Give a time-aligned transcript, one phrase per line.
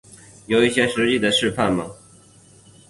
[0.47, 1.85] 有一些实际的示范吗